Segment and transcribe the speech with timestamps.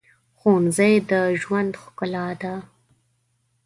[0.39, 2.53] ښوونځی د ژوند ښکلا ده